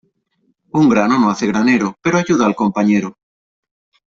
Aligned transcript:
Un 0.79 0.89
grano 0.89 1.19
no 1.19 1.29
hace 1.29 1.45
granero, 1.45 1.95
pero 2.01 2.17
ayuda 2.17 2.47
al 2.47 2.55
compañero. 2.55 3.19